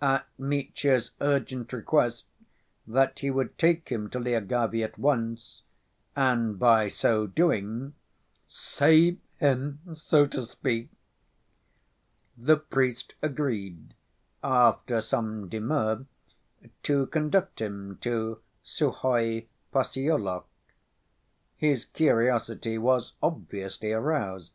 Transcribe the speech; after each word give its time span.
At 0.00 0.28
Mitya's 0.38 1.10
urgent 1.20 1.72
request 1.72 2.26
that 2.86 3.18
he 3.18 3.28
would 3.32 3.58
take 3.58 3.88
him 3.88 4.08
to 4.10 4.20
Lyagavy 4.20 4.84
at 4.84 4.96
once, 4.96 5.62
and 6.14 6.60
by 6.60 6.86
so 6.86 7.26
doing 7.26 7.94
"save 8.46 9.18
him, 9.38 9.80
so 9.92 10.28
to 10.28 10.46
speak," 10.46 10.90
the 12.38 12.56
priest 12.56 13.14
agreed, 13.20 13.94
after 14.44 15.00
some 15.00 15.48
demur, 15.48 16.06
to 16.84 17.06
conduct 17.06 17.60
him 17.60 17.98
to 18.02 18.38
Suhoy 18.62 19.48
Possyolok; 19.72 20.46
his 21.56 21.84
curiosity 21.84 22.78
was 22.78 23.14
obviously 23.20 23.90
aroused. 23.90 24.52